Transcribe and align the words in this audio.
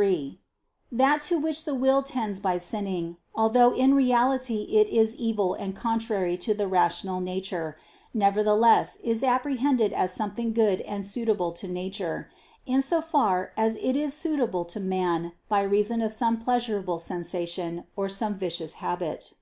3: 0.00 0.38
That 0.92 1.22
to 1.22 1.40
which 1.40 1.64
the 1.64 1.74
will 1.74 2.04
tends 2.04 2.38
by 2.38 2.56
sinning, 2.58 3.16
although 3.34 3.74
in 3.74 3.94
reality 3.94 4.62
it 4.76 4.86
is 4.86 5.16
evil 5.16 5.54
and 5.54 5.74
contrary 5.74 6.36
to 6.36 6.54
the 6.54 6.68
rational 6.68 7.20
nature, 7.20 7.76
nevertheless 8.14 8.94
is 9.02 9.24
apprehended 9.24 9.92
as 9.92 10.12
something 10.14 10.52
good 10.52 10.82
and 10.82 11.04
suitable 11.04 11.50
to 11.50 11.66
nature, 11.66 12.30
in 12.64 12.80
so 12.80 13.00
far 13.00 13.50
as 13.56 13.74
it 13.74 13.96
is 13.96 14.14
suitable 14.14 14.64
to 14.66 14.78
man 14.78 15.32
by 15.48 15.62
reason 15.62 16.00
of 16.00 16.12
some 16.12 16.38
pleasurable 16.38 17.00
sensation 17.00 17.82
or 17.96 18.08
some 18.08 18.38
vicious 18.38 18.74
habit. 18.74 19.34